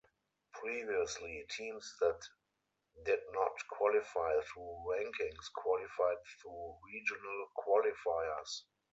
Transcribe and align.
Previously, 0.55 1.45
teams 1.55 1.93
that 1.99 2.19
did 3.05 3.19
not 3.33 3.51
qualify 3.69 4.33
through 4.51 4.83
rankings 4.89 5.45
qualified 5.53 6.17
through 6.41 6.75
regional 6.91 7.49
qualifiers. 7.55 8.61